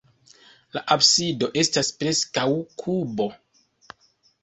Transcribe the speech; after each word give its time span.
La 0.77 0.81
absido 0.95 1.51
estas 1.65 1.93
preskaŭ 2.01 2.49
kubo. 2.85 3.33